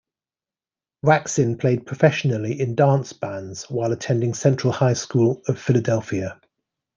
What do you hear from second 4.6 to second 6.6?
High School of Philadelphia.